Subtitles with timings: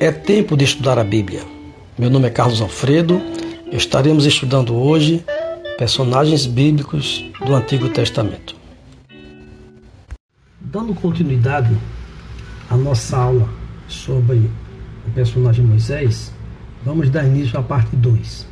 [0.00, 1.44] É tempo de estudar a Bíblia.
[1.96, 3.22] Meu nome é Carlos Alfredo.
[3.70, 5.24] Estaremos estudando hoje
[5.78, 8.56] personagens bíblicos do Antigo Testamento.
[10.60, 11.74] Dando continuidade
[12.68, 13.48] à nossa aula
[13.86, 14.50] sobre
[15.06, 16.32] o personagem Moisés,
[16.84, 18.46] vamos dar início à parte 2.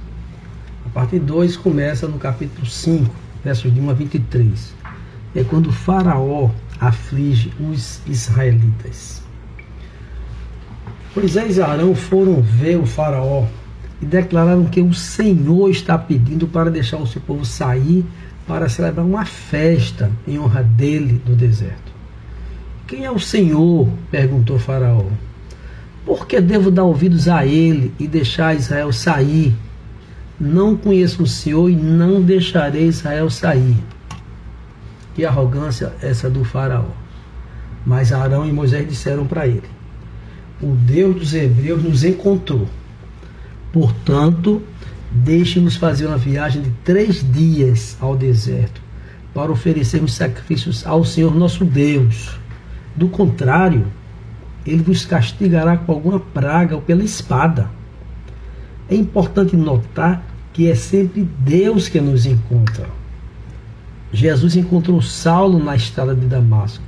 [0.86, 3.12] A parte 2 começa no capítulo 5,
[3.44, 4.74] versos de 1 a 23.
[5.34, 6.50] É quando Faraó
[6.80, 9.21] aflige os israelitas.
[11.14, 13.44] Moisés e Arão foram ver o Faraó
[14.00, 18.02] e declararam que o Senhor está pedindo para deixar o seu povo sair
[18.46, 21.93] para celebrar uma festa em honra dele no deserto.
[22.86, 23.88] Quem é o Senhor?
[24.11, 25.04] perguntou Faraó.
[26.04, 29.54] Por que devo dar ouvidos a ele e deixar Israel sair?
[30.40, 33.77] Não conheço o Senhor e não deixarei Israel sair.
[35.14, 36.88] Que arrogância essa do Faraó.
[37.84, 39.69] Mas Arão e Moisés disseram para ele:
[40.62, 42.69] O Deus dos Hebreus nos encontrou.
[43.72, 44.62] Portanto,
[45.10, 48.80] deixe-nos fazer uma viagem de três dias ao deserto
[49.34, 52.38] para oferecermos sacrifícios ao Senhor nosso Deus.
[52.94, 53.86] Do contrário,
[54.64, 57.68] ele vos castigará com alguma praga ou pela espada.
[58.88, 62.86] É importante notar que é sempre Deus que nos encontra.
[64.12, 66.84] Jesus encontrou Saulo na estrada de Damasco.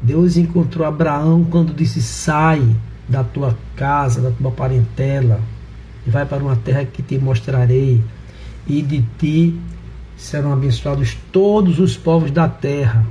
[0.00, 2.62] Deus encontrou Abraão quando disse: Sai
[3.08, 5.40] da tua casa, da tua parentela,
[6.06, 8.02] e vai para uma terra que te mostrarei,
[8.66, 9.58] e de ti
[10.16, 13.04] serão abençoados todos os povos da terra.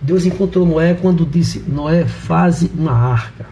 [0.00, 3.46] Deus encontrou Noé quando disse: Noé, faze uma arca.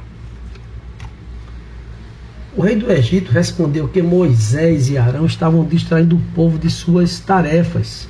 [2.57, 7.19] O rei do Egito respondeu que Moisés e Arão estavam distraindo o povo de suas
[7.19, 8.09] tarefas,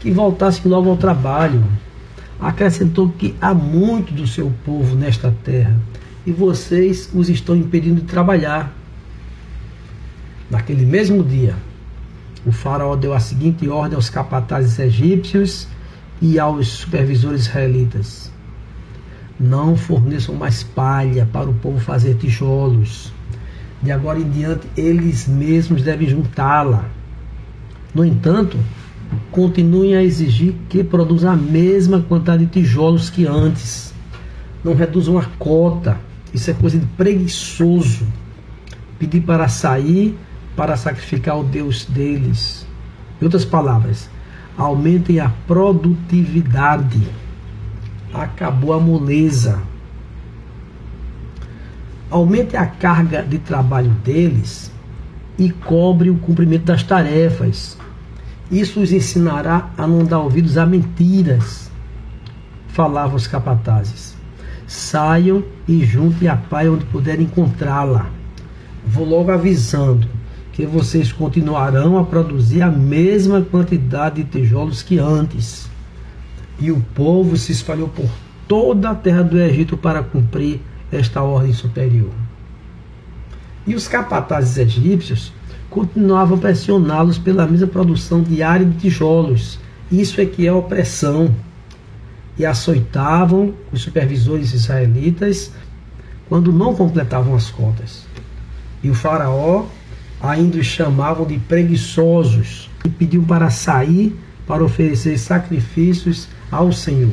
[0.00, 1.62] que voltassem logo ao trabalho.
[2.40, 5.76] Acrescentou que há muito do seu povo nesta terra
[6.26, 8.72] e vocês os estão impedindo de trabalhar.
[10.50, 11.54] Naquele mesmo dia,
[12.44, 15.68] o faraó deu a seguinte ordem aos capatazes egípcios
[16.20, 18.30] e aos supervisores israelitas:
[19.38, 23.12] Não forneçam mais palha para o povo fazer tijolos.
[23.82, 26.84] De agora em diante, eles mesmos devem juntá-la.
[27.94, 28.58] No entanto,
[29.30, 33.94] continuem a exigir que produza a mesma quantidade de tijolos que antes.
[34.62, 35.98] Não reduzam a cota.
[36.32, 38.06] Isso é coisa de preguiçoso.
[38.98, 40.16] Pedir para sair
[40.56, 42.66] para sacrificar o Deus deles.
[43.20, 44.10] Em outras palavras,
[44.56, 47.08] aumentem a produtividade.
[48.12, 49.60] Acabou a moleza.
[52.10, 54.72] Aumente a carga de trabalho deles
[55.38, 57.78] e cobre o cumprimento das tarefas.
[58.50, 61.70] Isso os ensinará a não dar ouvidos a mentiras,
[62.68, 64.19] falavam os capatazes.
[64.70, 68.08] Saiam e juntem a palha onde puderem encontrá-la.
[68.86, 70.06] Vou logo avisando
[70.52, 75.68] que vocês continuarão a produzir a mesma quantidade de tijolos que antes.
[76.60, 78.08] E o povo se espalhou por
[78.46, 80.60] toda a terra do Egito para cumprir
[80.92, 82.12] esta ordem superior.
[83.66, 85.32] E os capatazes egípcios
[85.68, 89.58] continuavam a pressioná-los pela mesma produção diária de tijolos.
[89.90, 91.34] Isso é que é opressão.
[92.40, 95.52] E açoitavam os supervisores israelitas
[96.26, 98.06] quando não completavam as contas.
[98.82, 99.66] E o faraó
[100.22, 107.12] ainda os chamavam de preguiçosos e pediu para sair para oferecer sacrifícios ao Senhor.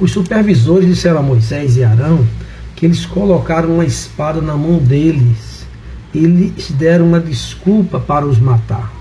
[0.00, 2.26] Os supervisores disseram a Moisés e Arão
[2.74, 5.64] que eles colocaram uma espada na mão deles
[6.12, 8.92] e lhes deram uma desculpa para os matar.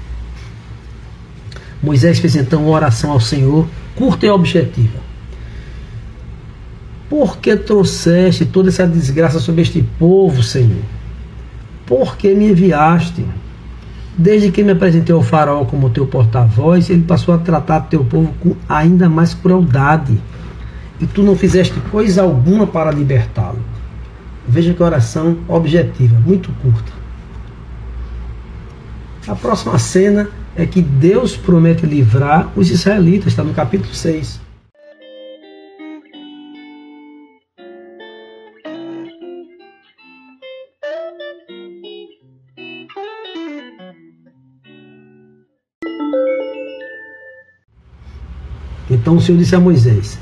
[1.82, 5.03] Moisés fez então uma oração ao Senhor, curta e objetiva.
[7.10, 10.84] Por que trouxeste toda essa desgraça sobre este povo, Senhor?
[11.86, 13.26] Por que me enviaste?
[14.18, 18.34] Desde que me apresentei ao faraó como teu porta-voz, ele passou a tratar teu povo
[18.40, 20.20] com ainda mais crueldade.
[21.00, 23.60] E tu não fizeste coisa alguma para libertá-lo.
[24.48, 26.92] Veja que oração objetiva, muito curta.
[29.28, 34.43] A próxima cena é que Deus promete livrar os israelitas, está no capítulo 6.
[48.90, 50.20] Então o Senhor disse a Moisés: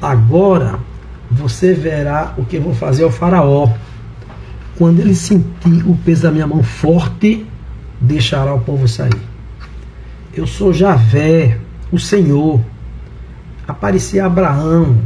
[0.00, 0.78] Agora
[1.30, 3.70] você verá o que eu vou fazer ao Faraó.
[4.76, 7.46] Quando ele sentir o peso da minha mão forte,
[8.00, 9.20] deixará o povo sair.
[10.34, 11.58] Eu sou Javé,
[11.92, 12.60] o Senhor.
[13.66, 14.98] Apareci a Abraão,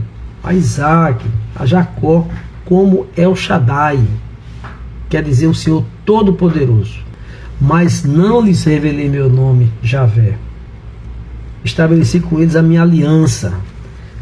[0.43, 1.25] a Isaac,
[1.55, 2.27] a Jacó
[2.65, 3.99] como El Shaddai,
[5.09, 7.01] quer dizer o Senhor Todo-Poderoso.
[7.61, 10.37] Mas não lhes revelei meu nome, Javé.
[11.65, 13.53] Estabeleci com eles a minha aliança,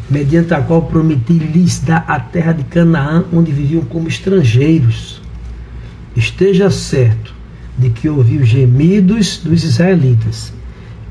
[0.08, 5.20] mediante a qual prometi lhes dar a terra de Canaã, onde viviam como estrangeiros.
[6.14, 7.34] Esteja certo
[7.76, 10.52] de que ouvi os gemidos dos israelitas,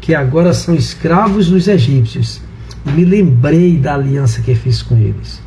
[0.01, 2.41] que agora são escravos dos egípcios,
[2.85, 5.41] e me lembrei da aliança que fiz com eles.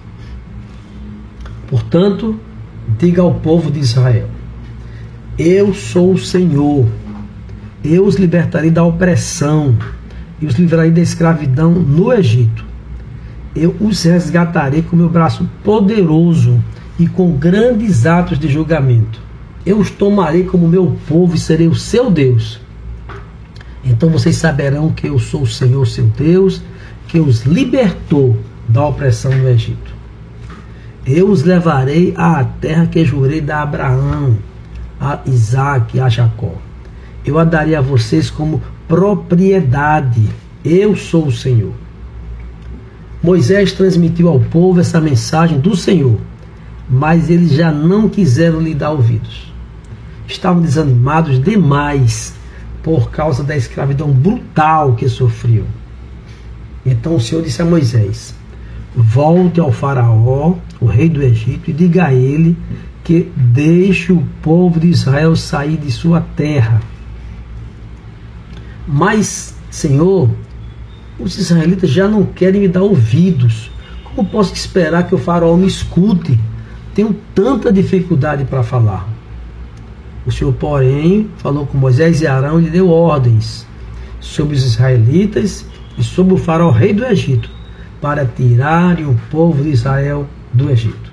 [1.68, 2.38] Portanto,
[2.98, 4.28] diga ao povo de Israel:
[5.38, 6.86] Eu sou o Senhor,
[7.84, 9.76] eu os libertarei da opressão
[10.40, 12.64] e os livrarei da escravidão no Egito.
[13.54, 16.62] Eu os resgatarei com meu braço poderoso
[16.98, 19.20] e com grandes atos de julgamento.
[19.64, 22.60] Eu os tomarei como meu povo e serei o seu Deus.
[23.84, 26.62] Então vocês saberão que eu sou o Senhor, seu Deus,
[27.06, 28.36] que os libertou
[28.68, 29.96] da opressão no Egito.
[31.06, 34.36] Eu os levarei à terra que jurei da Abraão,
[35.00, 36.52] a Isaac e a Jacó.
[37.24, 40.28] Eu a darei a vocês como propriedade.
[40.64, 41.74] Eu sou o Senhor.
[43.22, 46.18] Moisés transmitiu ao povo essa mensagem do Senhor,
[46.88, 49.52] mas eles já não quiseram lhe dar ouvidos.
[50.26, 52.34] Estavam desanimados demais
[52.82, 55.66] por causa da escravidão brutal que sofriam.
[56.86, 58.34] Então o Senhor disse a Moisés:
[58.96, 62.56] Volte ao Faraó, o rei do Egito, e diga a ele
[63.04, 66.80] que deixe o povo de Israel sair de sua terra
[68.88, 70.30] mas, Senhor,
[71.18, 73.70] os israelitas já não querem me dar ouvidos.
[74.02, 76.40] Como posso esperar que o faraó me escute?
[76.94, 79.06] Tenho tanta dificuldade para falar.
[80.24, 83.66] O Senhor, porém, falou com Moisés e Arão e deu ordens
[84.20, 85.66] sobre os israelitas
[85.98, 87.50] e sobre o faraó rei do Egito,
[88.00, 91.07] para tirarem o povo de Israel do Egito.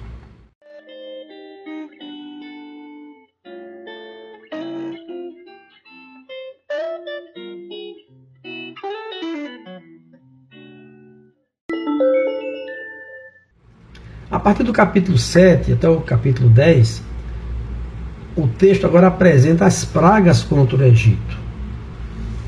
[14.45, 17.01] Partir do capítulo 7 até o capítulo 10,
[18.35, 21.35] o texto agora apresenta as pragas contra o Egito.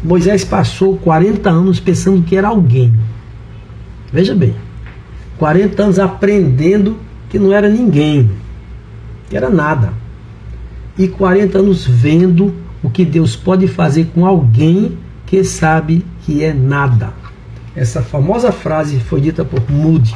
[0.04, 2.94] Moisés passou 40 anos pensando que era alguém.
[4.14, 4.54] Veja bem,
[5.40, 7.00] 40 anos aprendendo
[7.32, 8.30] que não era ninguém,
[9.28, 9.92] que era nada.
[11.00, 12.54] E 40 anos vendo
[12.84, 17.12] o que Deus pode fazer com alguém que sabe que é nada.
[17.76, 20.16] Essa famosa frase foi dita por Moody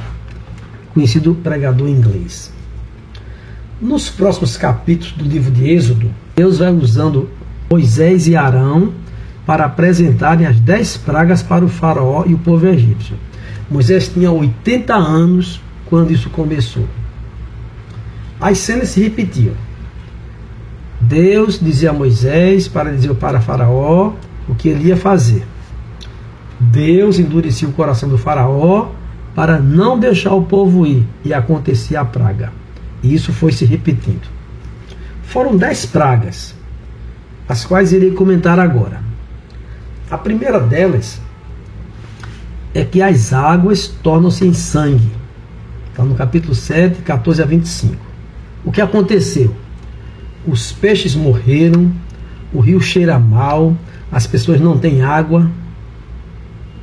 [0.94, 2.52] conhecido pregador inglês.
[3.82, 7.30] Nos próximos capítulos do livro de Êxodo, Deus vai usando
[7.70, 8.94] Moisés e Arão
[9.46, 13.16] para apresentarem as dez pragas para o faraó e o povo egípcio.
[13.70, 16.88] Moisés tinha 80 anos quando isso começou.
[18.40, 19.54] As cenas se repetiam.
[21.00, 24.14] Deus dizia a Moisés para dizer para Faraó
[24.48, 25.46] o que ele ia fazer.
[26.60, 28.90] Deus endurecia o coração do Faraó
[29.36, 32.51] para não deixar o povo ir, e acontecia a praga.
[33.01, 34.28] E isso foi se repetindo.
[35.24, 36.54] Foram dez pragas,
[37.48, 39.01] as quais irei comentar agora.
[40.10, 41.22] A primeira delas
[42.74, 45.12] é que as águas tornam-se em sangue.
[45.89, 47.95] Está no capítulo 7, 14 a 25.
[48.63, 49.56] O que aconteceu?
[50.45, 51.92] Os peixes morreram,
[52.54, 53.76] o rio cheira mal,
[54.11, 55.50] as pessoas não têm água.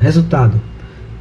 [0.01, 0.61] Resultado: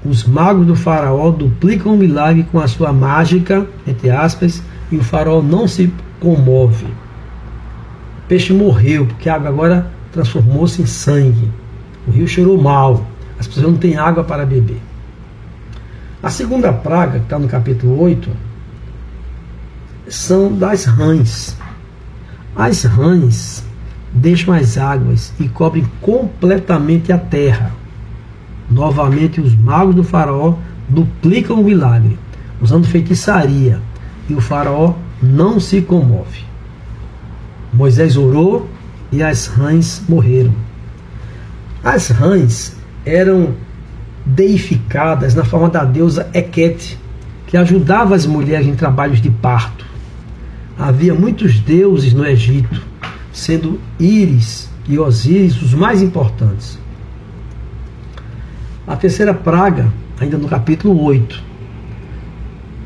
[0.07, 5.03] os magos do faraó duplicam o milagre com a sua mágica, entre aspas, e o
[5.03, 6.85] faraó não se comove.
[6.85, 11.51] O peixe morreu, porque a água agora transformou-se em sangue.
[12.07, 13.05] O rio cheirou mal,
[13.39, 14.81] as pessoas não têm água para beber.
[16.23, 18.29] A segunda praga, que está no capítulo 8,
[20.07, 21.57] são das rãs.
[22.55, 23.63] As rãs
[24.11, 27.71] deixam as águas e cobrem completamente a terra.
[28.69, 30.55] Novamente, os magos do Faraó
[30.89, 32.17] duplicam o milagre,
[32.61, 33.79] usando feitiçaria,
[34.29, 36.41] e o Faraó não se comove.
[37.73, 38.69] Moisés orou
[39.11, 40.53] e as rãs morreram.
[41.83, 43.53] As rãs eram
[44.25, 46.99] deificadas na forma da deusa Equete,
[47.45, 49.85] que ajudava as mulheres em trabalhos de parto.
[50.77, 52.81] Havia muitos deuses no Egito,
[53.31, 56.77] sendo Íris e Osíris os mais importantes.
[58.87, 61.43] A terceira praga, ainda no capítulo 8,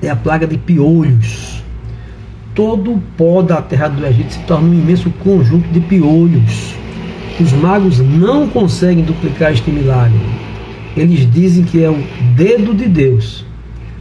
[0.01, 1.63] é a praga de piolhos.
[2.55, 6.73] Todo o pó da terra do Egito se torna um imenso conjunto de piolhos.
[7.39, 10.19] Os magos não conseguem duplicar este milagre.
[10.97, 12.03] Eles dizem que é o
[12.35, 13.45] dedo de Deus,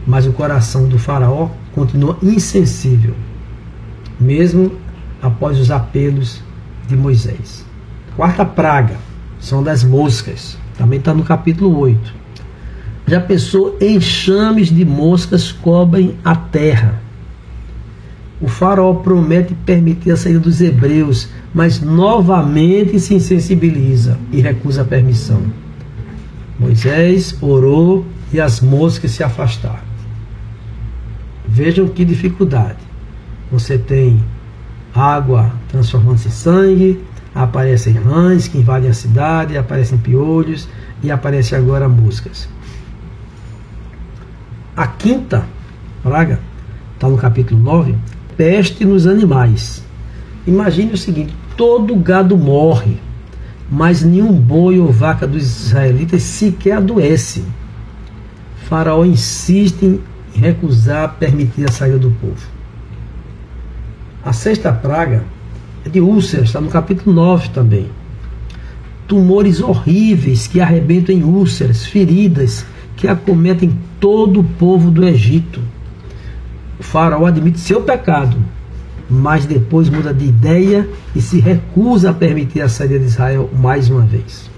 [0.07, 3.13] mas o coração do faraó continua insensível,
[4.19, 4.71] mesmo
[5.21, 6.41] após os apelos
[6.87, 7.63] de Moisés.
[8.15, 8.95] Quarta praga
[9.39, 12.11] são das moscas, também está no capítulo 8.
[13.05, 16.99] Já pensou, enxames de moscas cobrem a terra.
[18.41, 24.85] O faraó promete permitir a saída dos hebreus, mas novamente se insensibiliza e recusa a
[24.85, 25.43] permissão.
[26.59, 29.91] Moisés orou e as moscas se afastaram.
[31.47, 32.79] Vejam que dificuldade.
[33.51, 34.23] Você tem
[34.95, 36.99] água transformando-se em sangue,
[37.33, 40.67] aparecem rãs que invadem a cidade, aparecem piolhos
[41.01, 42.47] e aparecem agora moscas.
[44.75, 45.45] A quinta
[46.03, 46.39] praga,
[46.95, 47.95] está no capítulo 9,
[48.35, 49.83] peste nos animais.
[50.45, 52.97] Imagine o seguinte: todo gado morre,
[53.69, 57.43] mas nenhum boi ou vaca dos israelitas sequer adoece.
[58.67, 60.01] Faraó insiste em
[60.33, 62.47] recusar permitir a saída do povo.
[64.23, 65.23] A sexta praga
[65.89, 67.87] de úlceras, está no capítulo 9 também.
[69.07, 75.59] Tumores horríveis que arrebentam em úlceras, feridas que acometem todo o povo do Egito.
[76.79, 78.37] O faraó admite seu pecado,
[79.09, 83.89] mas depois muda de ideia e se recusa a permitir a saída de Israel mais
[83.89, 84.49] uma vez.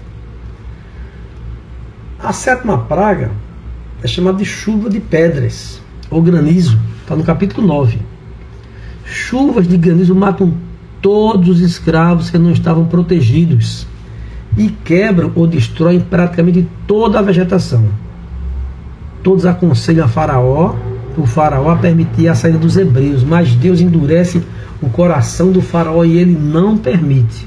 [2.18, 3.30] A sétima praga
[4.02, 7.98] é chamada de chuva de pedras, ou granizo, está no capítulo 9.
[9.04, 10.54] Chuvas de granizo matam
[11.04, 13.86] todos os escravos que não estavam protegidos
[14.56, 17.84] e quebram ou destroem praticamente toda a vegetação.
[19.22, 20.74] Todos aconselham a Faraó,
[21.18, 24.42] o Faraó a permitir a saída dos hebreus, mas Deus endurece
[24.80, 27.46] o coração do Faraó e ele não permite.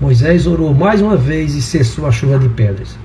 [0.00, 2.98] Moisés orou mais uma vez e cessou a chuva de pedras.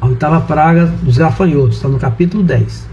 [0.00, 2.89] A oitava praga dos gafanhotos, está no capítulo 10.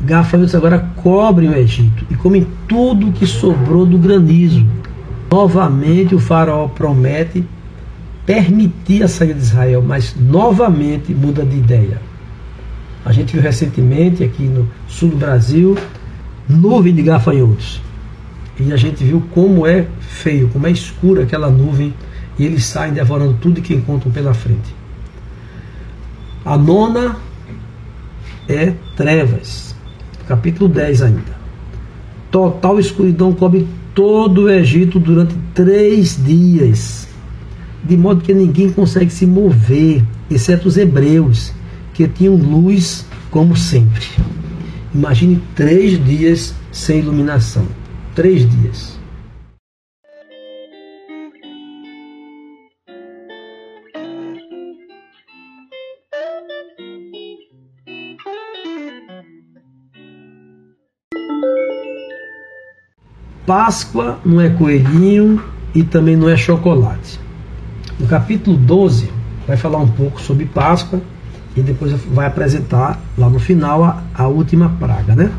[0.00, 4.66] Gafanhotos agora cobrem o Egito e comem tudo que sobrou do granizo.
[5.30, 7.44] Novamente o faraó promete
[8.24, 12.00] permitir a saída de Israel, mas novamente muda de ideia.
[13.04, 15.76] A gente viu recentemente aqui no sul do Brasil
[16.48, 17.80] nuvem de gafanhotos.
[18.58, 21.94] E a gente viu como é feio, como é escura aquela nuvem,
[22.38, 24.74] e eles saem devorando tudo que encontram pela frente.
[26.44, 27.16] A nona
[28.48, 29.75] é trevas,
[30.26, 31.46] capítulo 10 ainda.
[32.30, 37.08] Total escuridão cobre todo o Egito durante três dias,
[37.82, 41.52] de modo que ninguém consegue se mover, exceto os hebreus,
[41.94, 44.04] que tinham luz como sempre.
[44.94, 47.66] Imagine três dias sem iluminação.
[48.14, 48.98] Três dias.
[63.46, 65.40] Páscoa não é coelhinho
[65.72, 67.20] e também não é chocolate.
[67.98, 69.08] No capítulo 12,
[69.46, 71.00] vai falar um pouco sobre Páscoa
[71.56, 75.30] e depois vai apresentar lá no final a, a última praga, né?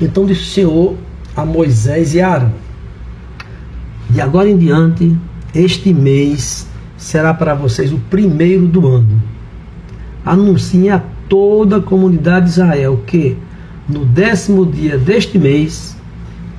[0.00, 0.96] Então disse o Senhor
[1.36, 2.52] a Moisés e a Arão:
[4.10, 5.16] De agora em diante,
[5.54, 9.22] este mês será para vocês o primeiro do ano.
[10.24, 13.36] Anunciem a toda a comunidade de Israel que
[13.88, 15.97] no décimo dia deste mês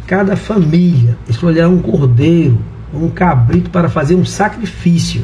[0.09, 2.57] cada família escolherá um cordeiro
[2.91, 5.21] ou um cabrito para fazer um sacrifício.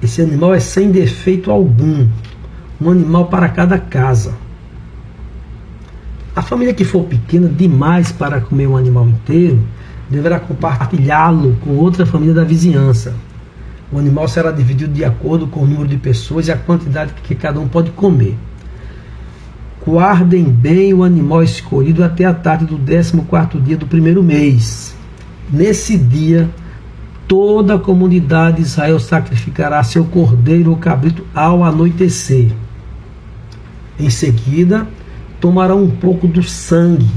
[0.00, 2.06] Esse animal é sem defeito algum,
[2.80, 4.32] um animal para cada casa.
[6.36, 9.60] A família que for pequena demais para comer um animal inteiro
[10.08, 13.12] deverá compartilhá-lo com outra família da vizinhança.
[13.90, 17.34] O animal será dividido de acordo com o número de pessoas e a quantidade que
[17.34, 18.38] cada um pode comer.
[19.86, 24.96] Guardem bem o animal escolhido até a tarde do 14 dia do primeiro mês.
[25.52, 26.48] Nesse dia,
[27.28, 32.50] toda a comunidade de Israel sacrificará seu cordeiro ou cabrito ao anoitecer.
[34.00, 34.88] Em seguida,
[35.38, 37.10] tomarão um pouco do sangue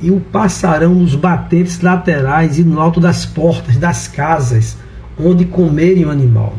[0.00, 4.76] e o passarão nos bateres laterais e no alto das portas das casas
[5.16, 6.54] onde comerem o animal.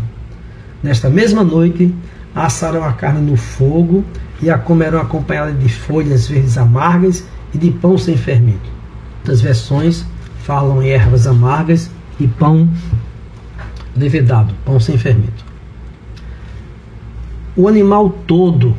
[0.81, 1.93] Nesta mesma noite,
[2.33, 4.05] assarão a carne no fogo
[4.41, 8.69] e a comerão acompanhada de folhas verdes amargas e de pão sem fermento.
[9.19, 10.05] Outras versões
[10.43, 11.89] falam em ervas amargas
[12.19, 12.69] e pão
[13.95, 15.45] levedado, pão sem fermento.
[17.55, 18.75] O animal todo,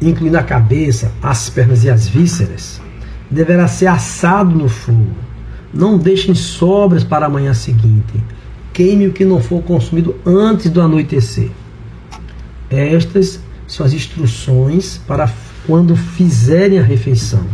[0.00, 2.80] incluindo a cabeça, as pernas e as vísceras,
[3.30, 5.14] deverá ser assado no fogo.
[5.74, 8.22] Não deixem sobras para a manhã seguinte.
[8.72, 11.50] Queime o que não for consumido antes do anoitecer.
[12.70, 13.40] Estas
[13.70, 15.30] são as instruções para
[15.64, 17.44] quando fizerem a refeição.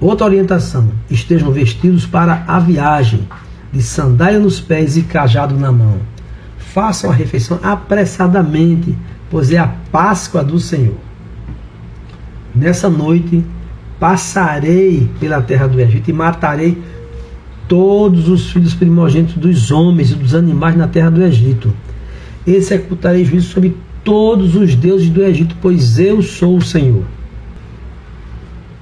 [0.00, 3.28] Outra orientação: estejam vestidos para a viagem,
[3.70, 5.98] de sandália nos pés e cajado na mão.
[6.56, 8.96] Façam a refeição apressadamente,
[9.30, 10.96] pois é a Páscoa do Senhor.
[12.54, 13.44] Nessa noite
[14.00, 16.82] passarei pela terra do Egito e matarei
[17.66, 21.74] todos os filhos primogênitos dos homens e dos animais na terra do Egito.
[22.46, 23.76] Executarei juízo sobre
[24.08, 27.04] todos os deuses do Egito, pois eu sou o Senhor.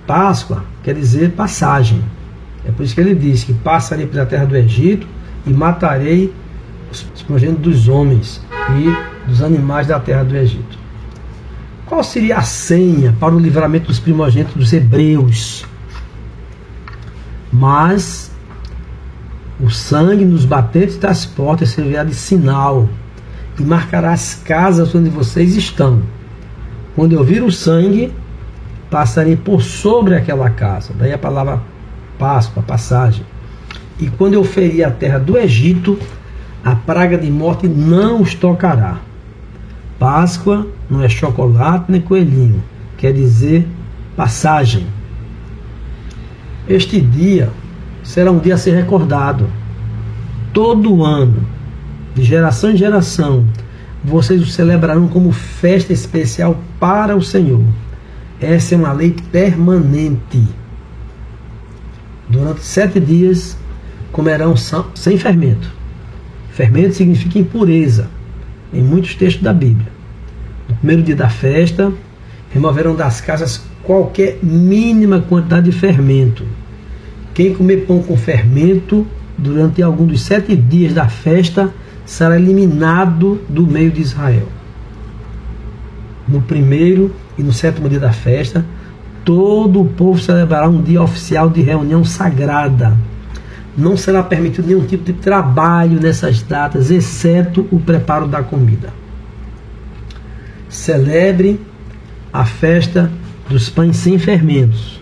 [0.07, 2.01] Páscoa quer dizer passagem.
[2.65, 5.05] É por isso que ele diz que passarei pela terra do Egito
[5.45, 6.33] e matarei
[6.93, 8.41] os primogênitos dos homens
[8.79, 10.79] e dos animais da terra do Egito.
[11.87, 15.67] Qual seria a senha para o livramento dos primogênitos dos hebreus?
[17.53, 18.31] Mas
[19.59, 22.89] o sangue nos batentes das portas servirá de sinal
[23.59, 26.03] e marcará as casas onde vocês estão.
[26.95, 28.13] Quando eu vir o sangue,
[28.91, 30.93] passarei por sobre aquela casa.
[30.99, 31.61] Daí a palavra
[32.19, 33.25] Páscoa, passagem.
[34.01, 35.99] E quando eu ferir a terra do Egito,
[36.65, 38.99] a praga de morte não os tocará.
[39.99, 42.63] Páscoa não é chocolate nem coelhinho,
[42.99, 43.67] quer dizer
[44.17, 44.87] passagem.
[46.69, 47.51] Este dia
[48.03, 49.49] será um dia a ser recordado.
[50.53, 51.47] Todo ano,
[52.17, 53.45] de geração em geração,
[54.03, 57.63] vocês o celebrarão como festa especial para o Senhor.
[58.41, 60.43] Essa é uma lei permanente.
[62.27, 63.57] Durante sete dias
[64.11, 64.55] comerão
[64.95, 65.71] sem fermento.
[66.53, 68.09] Fermento significa impureza,
[68.73, 69.93] em muitos textos da Bíblia.
[70.71, 71.93] No primeiro dia da festa,
[72.51, 76.45] removerão das casas qualquer mínima quantidade de fermento.
[77.35, 79.07] Quem comer pão com fermento
[79.37, 81.71] durante algum dos sete dias da festa
[82.07, 84.49] será eliminado do meio de Israel.
[86.27, 88.65] No primeiro e no sétimo dia da festa,
[89.25, 92.97] todo o povo celebrará um dia oficial de reunião sagrada.
[93.77, 98.91] Não será permitido nenhum tipo de trabalho nessas datas, exceto o preparo da comida.
[100.69, 101.61] Celebre
[102.33, 103.11] a festa
[103.49, 105.01] dos pães sem fermentos,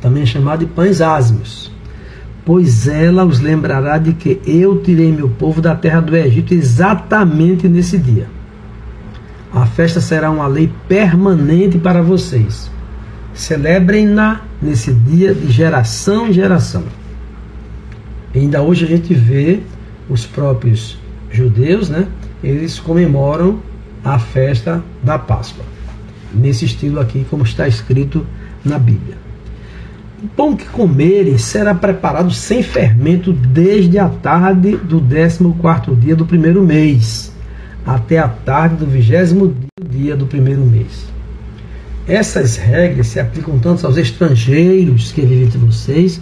[0.00, 1.70] também chamada de pães ázimos,
[2.46, 7.68] pois ela os lembrará de que eu tirei meu povo da terra do Egito exatamente
[7.68, 8.28] nesse dia.
[9.52, 12.70] A festa será uma lei permanente para vocês.
[13.34, 16.84] Celebrem-na nesse dia de geração em geração.
[18.32, 19.60] E ainda hoje a gente vê
[20.08, 20.98] os próprios
[21.32, 22.06] judeus, né?
[22.44, 23.60] Eles comemoram
[24.04, 25.64] a festa da Páscoa.
[26.32, 28.24] Nesse estilo aqui, como está escrito
[28.64, 29.15] na Bíblia.
[30.26, 36.26] O pão que comerem será preparado sem fermento desde a tarde do 14 dia do
[36.26, 37.32] primeiro mês
[37.86, 39.54] até a tarde do vigésimo
[39.88, 41.06] dia do primeiro mês.
[42.08, 46.20] Essas regras se aplicam tanto aos estrangeiros que vivem entre vocês,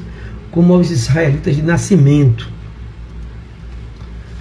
[0.50, 2.50] como aos israelitas de nascimento.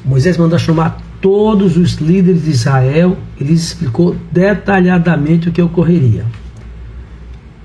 [0.03, 6.25] Moisés manda chamar todos os líderes de Israel e lhes explicou detalhadamente o que ocorreria.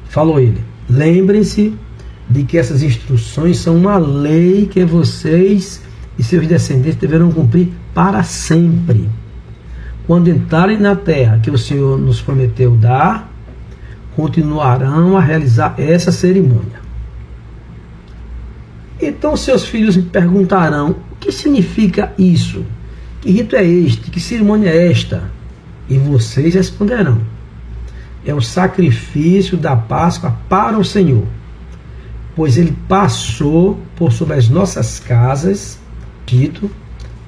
[0.08, 1.76] Falou ele: lembrem-se
[2.28, 5.82] de que essas instruções são uma lei que vocês
[6.18, 9.08] e seus descendentes deverão cumprir para sempre
[10.08, 13.30] quando entrarem na terra que o Senhor nos prometeu dar,
[14.16, 16.80] continuarão a realizar essa cerimônia.
[18.98, 22.64] Então seus filhos perguntarão: o que significa isso?
[23.20, 24.10] Que rito é este?
[24.10, 25.30] Que cerimônia é esta?
[25.90, 27.20] E vocês responderão:
[28.24, 31.26] é o sacrifício da Páscoa para o Senhor,
[32.38, 35.76] pois ele passou por sobre as nossas casas,
[36.24, 36.70] dito,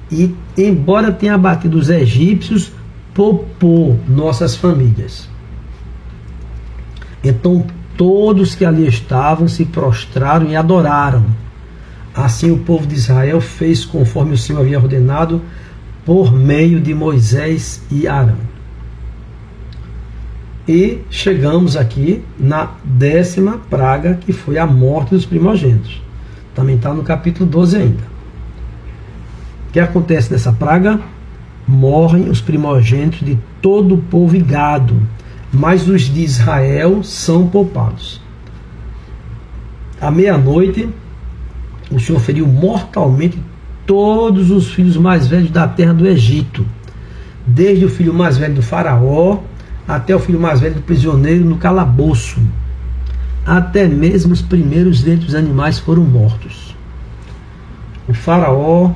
[0.09, 2.71] e, embora tenha abatido os egípcios,
[3.13, 5.27] poupou nossas famílias.
[7.21, 7.65] Então
[7.97, 11.25] todos que ali estavam se prostraram e adoraram.
[12.15, 15.41] Assim o povo de Israel fez conforme o Senhor havia ordenado
[16.05, 18.50] por meio de Moisés e Arão.
[20.67, 26.01] E chegamos aqui na décima praga, que foi a morte dos primogênitos.
[26.53, 28.03] Também está no capítulo 12 ainda.
[29.69, 30.99] O que acontece nessa praga?
[31.67, 35.01] Morrem os primogênitos de todo o povo e gado,
[35.51, 38.21] mas os de Israel são poupados.
[39.99, 40.89] À meia-noite,
[41.91, 43.39] o Senhor feriu mortalmente
[43.85, 46.65] todos os filhos mais velhos da terra do Egito,
[47.45, 49.39] desde o filho mais velho do Faraó
[49.95, 52.39] até o filho mais velho do prisioneiro no calabouço.
[53.45, 56.75] Até mesmo os primeiros dentre os animais foram mortos.
[58.07, 58.91] O Faraó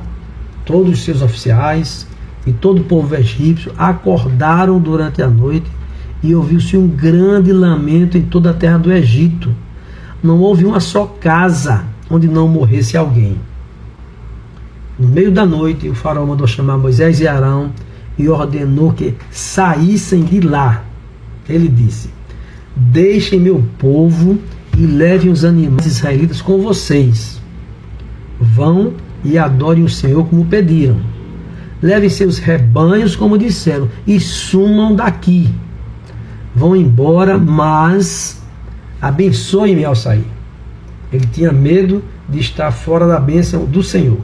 [0.66, 2.08] todos os seus oficiais
[2.46, 5.70] e todo o povo egípcio acordaram durante a noite
[6.24, 9.52] e ouviu-se um grande lamento em toda a terra do Egito.
[10.24, 13.38] Não houve uma só casa onde não morresse alguém.
[14.98, 17.72] No meio da noite, o faraó mandou chamar Moisés e Arão
[18.18, 20.85] e ordenou que saíssem de lá.
[21.48, 22.10] Ele disse:
[22.76, 24.40] Deixem meu povo
[24.78, 27.42] e levem os animais israelitas com vocês.
[28.40, 31.00] Vão e adorem o Senhor como pediram.
[31.82, 35.50] Levem seus rebanhos como disseram e sumam daqui.
[36.54, 38.42] Vão embora, mas
[39.02, 40.26] abençoem-me ao sair.
[41.12, 44.20] Ele tinha medo de estar fora da bênção do Senhor.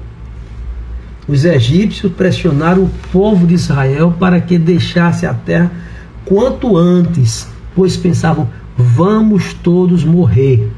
[1.28, 5.72] Os egípcios pressionaram o povo de Israel para que deixasse a terra
[6.26, 10.72] quanto antes, pois pensavam: vamos todos morrer.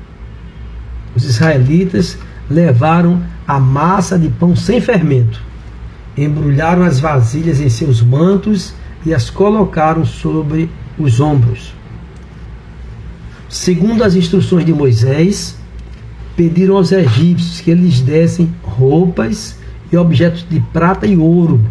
[1.15, 2.17] Os israelitas
[2.49, 5.41] levaram a massa de pão sem fermento,
[6.17, 8.73] embrulharam as vasilhas em seus mantos
[9.05, 11.73] e as colocaram sobre os ombros.
[13.49, 15.57] Segundo as instruções de Moisés,
[16.35, 19.57] pediram aos egípcios que eles dessem roupas
[19.91, 21.61] e objetos de prata e ouro.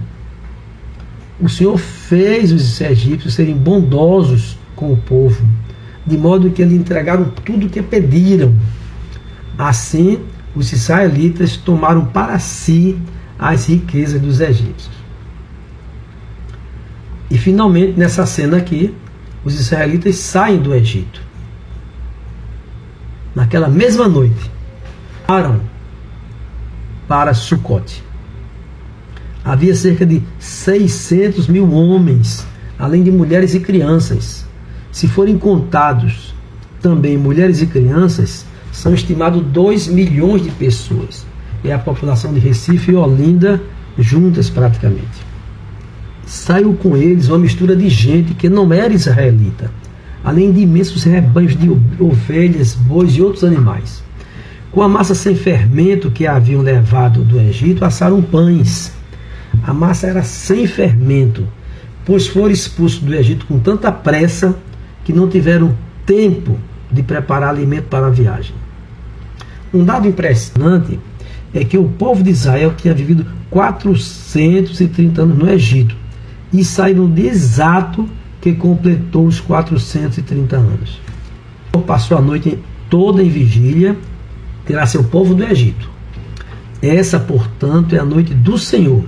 [1.43, 5.45] O Senhor fez os egípcios serem bondosos com o povo,
[6.07, 8.55] de modo que eles entregaram tudo o que pediram.
[9.59, 10.21] Assim,
[10.55, 12.97] os israelitas tomaram para si
[13.37, 14.95] as riquezas dos egípcios.
[17.29, 18.95] E finalmente, nessa cena aqui,
[19.45, 21.21] os israelitas saem do Egito.
[23.35, 24.49] Naquela mesma noite,
[25.27, 25.61] param
[27.09, 28.12] para Sucote.
[29.45, 32.47] Havia cerca de 600 mil homens,
[32.79, 34.47] além de mulheres e crianças.
[34.93, 36.33] Se forem contados
[36.81, 41.27] também mulheres e crianças, são estimados 2 milhões de pessoas.
[41.65, 43.61] É a população de Recife e Olinda
[43.99, 45.33] juntas praticamente.
[46.25, 49.71] Saiu com eles uma mistura de gente que não era israelita,
[50.23, 54.03] além de imensos rebanhos de ovelhas, bois e outros animais.
[54.71, 58.93] Com a massa sem fermento que haviam levado do Egito, assaram pães
[59.63, 61.47] a massa era sem fermento,
[62.05, 64.57] pois foram expulsos do Egito com tanta pressa
[65.05, 66.59] que não tiveram tempo
[66.91, 68.55] de preparar alimento para a viagem.
[69.73, 70.99] Um dado impressionante
[71.55, 75.95] é que o povo de Israel tinha vivido 430 anos no Egito
[76.53, 78.09] e saiu no exato
[78.41, 81.01] que completou os 430 anos.
[81.87, 83.97] Passou a noite toda em vigília,
[84.65, 85.91] terá seu povo do Egito.
[86.81, 89.05] Essa, portanto, é a noite do Senhor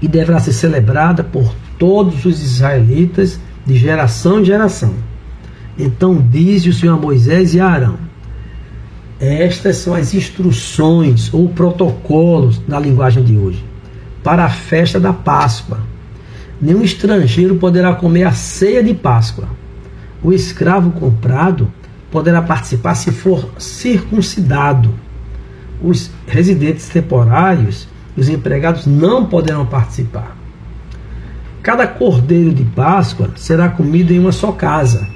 [0.00, 4.94] e deverá ser celebrada por todos os israelitas de geração em geração.
[5.78, 7.98] Então diz o Senhor a Moisés e a Arão:
[9.20, 13.64] Estas são as instruções ou protocolos na linguagem de hoje
[14.22, 15.78] para a festa da Páscoa.
[16.60, 19.48] Nenhum estrangeiro poderá comer a ceia de Páscoa.
[20.22, 21.70] O escravo comprado
[22.10, 24.92] poderá participar se for circuncidado.
[25.82, 30.36] Os residentes temporários os empregados não poderão participar.
[31.62, 35.06] Cada cordeiro de Páscoa será comido em uma só casa.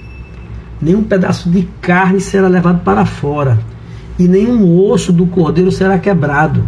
[0.81, 3.59] Nenhum pedaço de carne será levado para fora,
[4.19, 6.67] e nenhum osso do cordeiro será quebrado.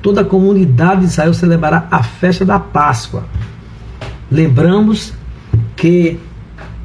[0.00, 3.24] Toda a comunidade de Israel celebrará a festa da Páscoa.
[4.30, 5.12] Lembramos
[5.74, 6.20] que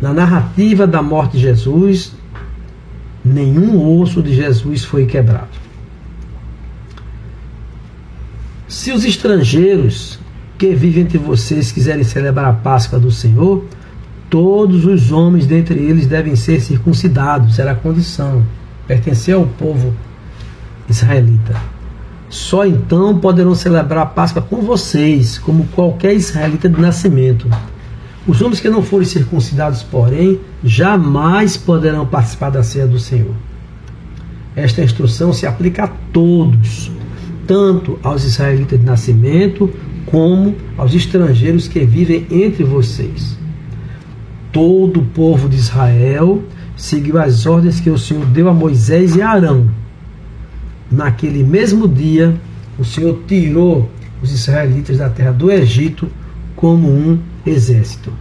[0.02, 2.14] na narrativa da morte de Jesus,
[3.24, 5.63] nenhum osso de Jesus foi quebrado.
[8.74, 10.18] Se os estrangeiros
[10.58, 13.64] que vivem entre vocês quiserem celebrar a Páscoa do Senhor,
[14.32, 18.44] todos os homens dentre eles devem ser circuncidados, será a condição,
[18.88, 19.94] pertencer ao povo
[20.90, 21.56] israelita.
[22.30, 27.48] Só então poderão celebrar a Páscoa com vocês, como qualquer israelita de nascimento.
[28.26, 33.36] Os homens que não forem circuncidados, porém, jamais poderão participar da ceia do Senhor.
[34.56, 36.92] Esta instrução se aplica a todos,
[37.48, 39.70] tanto aos israelitas de nascimento,
[40.06, 43.38] como aos estrangeiros que vivem entre vocês.
[44.52, 46.44] Todo o povo de Israel
[46.76, 49.70] seguiu as ordens que o Senhor deu a Moisés e a Arão.
[50.92, 52.36] Naquele mesmo dia,
[52.78, 53.90] o Senhor tirou
[54.22, 56.08] os israelitas da terra do Egito
[56.56, 58.12] como um exército.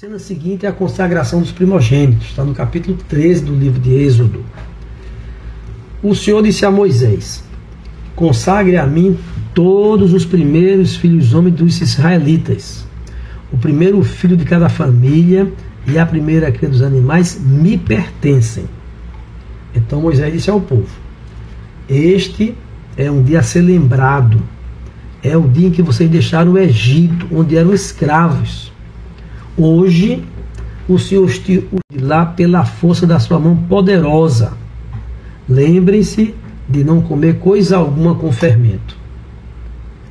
[0.00, 4.42] Cena seguinte é a consagração dos primogênitos, está no capítulo 13 do livro de Êxodo.
[6.02, 7.44] O Senhor disse a Moisés:
[8.16, 9.18] Consagre a mim
[9.52, 12.86] todos os primeiros filhos homens dos israelitas.
[13.52, 15.52] O primeiro filho de cada família
[15.86, 18.64] e a primeira cria dos animais me pertencem.
[19.74, 20.88] Então Moisés disse ao povo:
[21.86, 22.54] Este
[22.96, 24.40] é um dia a ser lembrado.
[25.22, 28.69] É o dia em que vocês deixaram o Egito, onde eram escravos.
[29.62, 30.24] Hoje,
[30.88, 31.68] o Senhor de
[32.00, 34.54] lá pela força da sua mão poderosa.
[35.46, 36.34] Lembrem-se
[36.66, 38.96] de não comer coisa alguma com fermento.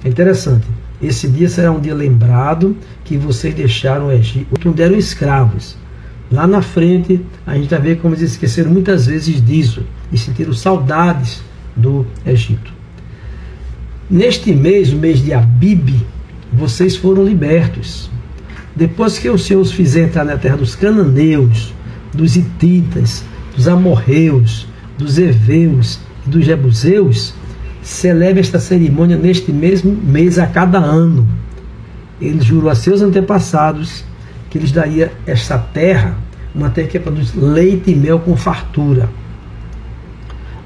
[0.05, 0.67] É interessante.
[1.01, 5.75] Esse dia será um dia lembrado que vocês deixaram o Egito, onde eram escravos.
[6.31, 10.53] Lá na frente, a gente vai ver como eles esqueceram muitas vezes disso e sentiram
[10.53, 11.41] saudades
[11.75, 12.71] do Egito.
[14.07, 16.05] Neste mês, o mês de Abib,
[16.53, 18.12] vocês foram libertos.
[18.75, 21.73] Depois que o Senhor os fizer entrar na terra dos cananeus,
[22.13, 23.23] dos hititas,
[23.55, 27.34] dos amorreus, dos heveus e dos jebuseus,
[27.82, 31.27] celebre esta cerimônia neste mesmo mês a cada ano.
[32.21, 34.03] Ele jurou a seus antepassados
[34.49, 36.17] que lhes daria esta terra,
[36.53, 39.10] uma terra que produz leite e mel com fartura.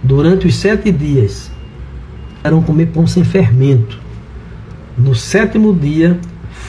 [0.02, 1.52] Durante os sete dias,
[2.44, 4.00] eram comer pão sem fermento.
[4.98, 6.20] No sétimo dia,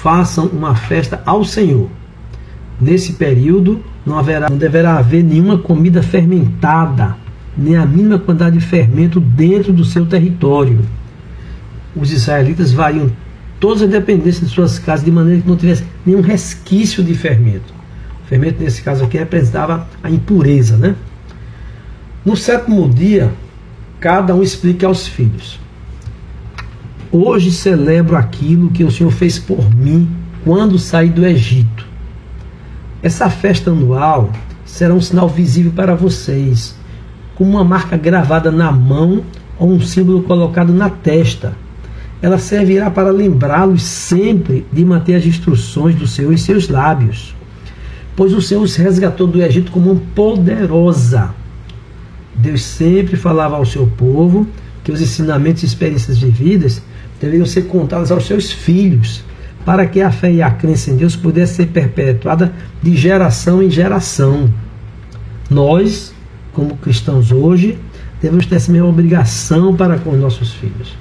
[0.04, 1.88] façam uma festa ao Senhor.
[2.78, 7.16] Nesse período, não, haverá, não deverá haver nenhuma comida fermentada,
[7.56, 10.80] nem a mínima quantidade de fermento dentro do seu território.
[11.96, 13.10] Os israelitas variam
[13.58, 17.72] todas as dependências de suas casas de maneira que não tivesse nenhum resquício de fermento.
[18.26, 20.76] O fermento, nesse caso aqui, representava a impureza.
[20.76, 20.96] Né?
[22.22, 23.32] No sétimo dia,
[23.98, 25.58] cada um explica aos filhos:
[27.16, 30.08] Hoje celebro aquilo que o Senhor fez por mim
[30.42, 31.86] quando saí do Egito.
[33.02, 34.32] Essa festa anual
[34.64, 36.74] será um sinal visível para vocês,
[37.36, 39.22] como uma marca gravada na mão
[39.56, 41.54] ou um símbolo colocado na testa
[42.24, 47.34] ela servirá para lembrá-los sempre de manter as instruções do Senhor em seus lábios.
[48.16, 51.34] Pois o Senhor os resgatou do Egito como uma poderosa.
[52.34, 54.46] Deus sempre falava ao seu povo
[54.82, 56.80] que os ensinamentos e experiências vividas
[57.20, 59.24] deveriam ser contados aos seus filhos,
[59.64, 63.70] para que a fé e a crença em Deus pudesse ser perpetuada de geração em
[63.70, 64.52] geração.
[65.48, 66.14] Nós,
[66.52, 67.78] como cristãos hoje,
[68.20, 70.96] devemos ter essa mesma obrigação para com os nossos filhos.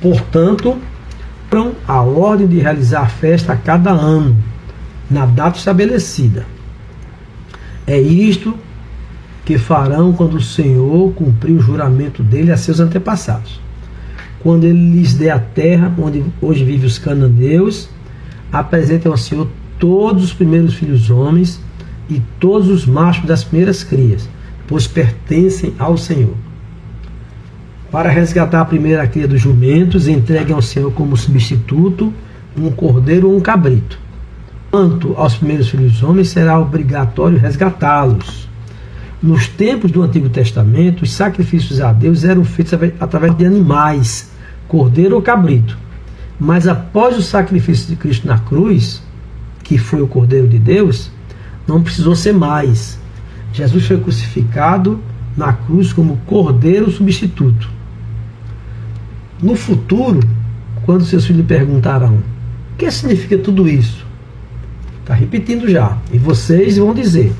[0.00, 0.76] Portanto,
[1.86, 4.36] a ordem de realizar a festa a cada ano,
[5.10, 6.46] na data estabelecida.
[7.86, 8.54] É isto
[9.44, 13.60] que farão quando o Senhor cumprir o juramento dele a seus antepassados.
[14.40, 17.88] Quando ele lhes der a terra onde hoje vivem os cananeus,
[18.52, 19.48] apresentem ao Senhor
[19.78, 21.60] todos os primeiros filhos homens
[22.08, 24.28] e todos os machos das primeiras crias,
[24.66, 26.34] pois pertencem ao Senhor
[27.90, 32.12] para resgatar a primeira cria dos jumentos, entregue ao Senhor como substituto
[32.56, 33.98] um cordeiro ou um cabrito.
[34.70, 38.47] Quanto aos primeiros filhos homens, será obrigatório resgatá-los.
[39.20, 44.30] Nos tempos do Antigo Testamento, os sacrifícios a Deus eram feitos através de animais,
[44.68, 45.76] cordeiro ou cabrito.
[46.38, 49.02] Mas após o sacrifício de Cristo na cruz,
[49.64, 51.10] que foi o Cordeiro de Deus,
[51.66, 52.98] não precisou ser mais.
[53.52, 55.00] Jesus foi crucificado
[55.36, 57.68] na cruz como cordeiro substituto.
[59.42, 60.20] No futuro,
[60.84, 64.06] quando seus filhos perguntarão o que significa tudo isso,
[65.00, 67.32] está repetindo já, e vocês vão dizer: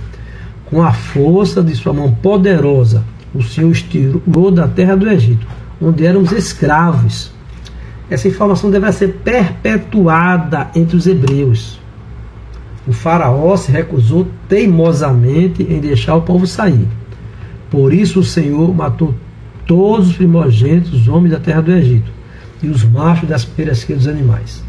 [0.71, 3.05] com a força de sua mão poderosa,
[3.35, 5.47] o Senhor os tirou da terra do Egito,
[5.81, 7.33] onde éramos escravos.
[8.11, 11.79] Essa informação deverá ser perpetuada entre os hebreus.
[12.87, 16.89] O faraó se recusou teimosamente em deixar o povo sair.
[17.71, 19.15] Por isso o Senhor matou
[19.67, 22.11] todos os primogênitos, os homens da terra do Egito,
[22.63, 24.65] e os machos das crias dos animais.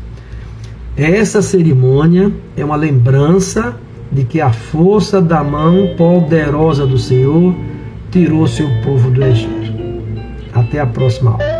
[0.97, 3.77] Essa cerimônia é uma lembrança
[4.11, 7.55] de que a força da mão poderosa do Senhor
[8.11, 9.73] tirou seu povo do Egito.
[10.53, 11.58] Até a próxima aula.